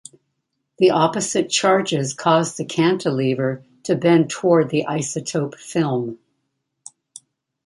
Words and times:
The 0.79 0.89
opposite 0.89 1.47
charges 1.51 2.15
cause 2.15 2.57
the 2.57 2.65
cantilever 2.65 3.63
to 3.83 3.95
bend 3.95 4.31
toward 4.31 4.71
the 4.71 4.85
isotope 4.89 5.53
film. 5.59 6.17